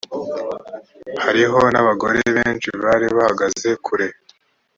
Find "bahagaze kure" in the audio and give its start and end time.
3.17-4.07